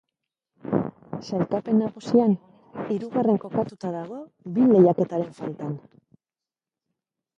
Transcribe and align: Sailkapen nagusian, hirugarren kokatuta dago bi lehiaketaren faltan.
Sailkapen 1.25 1.77
nagusian, 1.81 2.33
hirugarren 2.95 3.39
kokatuta 3.43 3.93
dago 3.99 4.21
bi 4.57 4.65
lehiaketaren 4.73 5.31
faltan. 5.41 5.81